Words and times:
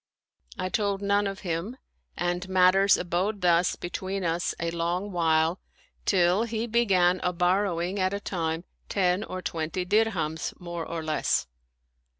I 0.57 0.69
told 0.69 1.03
none 1.03 1.27
of 1.27 1.41
him, 1.41 1.77
and 2.17 2.49
matters 2.49 2.97
abode 2.97 3.41
thus 3.41 3.75
between 3.75 4.23
us 4.23 4.55
a 4.59 4.71
long 4.71 5.11
while 5.11 5.59
till 6.05 6.41
he 6.45 6.65
began 6.65 7.19
a 7.21 7.31
borrowing 7.31 7.99
at 7.99 8.11
a 8.11 8.19
time 8.19 8.63
ten 8.89 9.23
or 9.23 9.43
twenty 9.43 9.85
dirhams, 9.85 10.55
more 10.59 10.87
or 10.87 11.03
less. 11.03 11.45